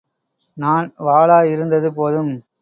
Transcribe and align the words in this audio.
நான் 0.57 0.87
வாளா 0.99 1.39
இருந்தது 1.51 1.91
போதும். 1.93 2.33